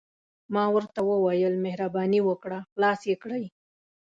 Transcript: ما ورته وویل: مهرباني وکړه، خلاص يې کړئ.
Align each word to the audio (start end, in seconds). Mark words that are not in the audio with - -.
ما 0.53 0.63
ورته 0.75 0.99
وویل: 1.09 1.53
مهرباني 1.65 2.19
وکړه، 2.23 2.59
خلاص 2.71 2.99
يې 3.09 3.15
کړئ. 3.23 3.43